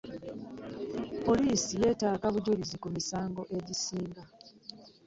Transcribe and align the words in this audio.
Poliisi 1.25 1.73
yetaaga 1.81 2.25
obujulizi 2.29 2.75
ku 2.83 2.87
misango 2.95 3.41
egisinga. 3.57 4.21